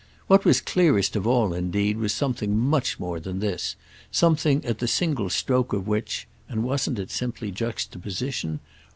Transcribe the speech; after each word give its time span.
What 0.25 0.45
was 0.45 0.61
clearest 0.61 1.15
of 1.15 1.27
all 1.27 1.53
indeed 1.53 1.97
was 1.97 2.11
something 2.11 2.57
much 2.57 2.99
more 2.99 3.19
than 3.19 3.37
this, 3.37 3.75
something 4.09 4.65
at 4.65 4.79
the 4.79 4.87
single 4.87 5.29
stroke 5.29 5.73
of 5.73 5.85
which—and 5.87 6.63
wasn't 6.63 6.97
it 6.97 7.11
simply 7.11 7.51
juxtaposition? 7.51 8.61